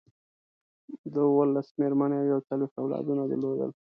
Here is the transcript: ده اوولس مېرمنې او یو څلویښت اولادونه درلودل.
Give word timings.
ده 1.13 1.19
اوولس 1.27 1.67
مېرمنې 1.79 2.17
او 2.19 2.25
یو 2.33 2.39
څلویښت 2.47 2.75
اولادونه 2.83 3.23
درلودل. 3.29 3.71